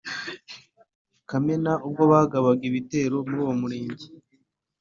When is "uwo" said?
3.43-3.53